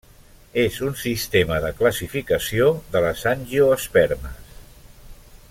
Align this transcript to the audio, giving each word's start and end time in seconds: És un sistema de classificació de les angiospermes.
És 0.61 0.77
un 0.85 0.95
sistema 1.01 1.59
de 1.65 1.69
classificació 1.81 2.71
de 2.97 3.05
les 3.09 3.23
angiospermes. 3.35 4.59